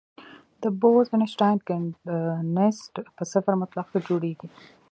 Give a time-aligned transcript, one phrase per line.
[0.61, 4.47] د بوز-اینشټاین کنډنسیټ په صفر مطلق کې جوړېږي.